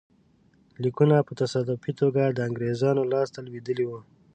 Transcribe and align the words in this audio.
لیکونه 0.83 1.15
په 1.27 1.33
تصادفي 1.41 1.91
توګه 2.01 2.23
د 2.27 2.39
انګرېزانو 2.47 3.09
لاسته 3.13 3.39
لوېدلي 3.45 3.85
وو. 3.87 3.99